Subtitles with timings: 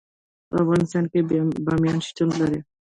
[0.49, 1.19] په افغانستان کې
[1.65, 2.59] بامیان شتون لري.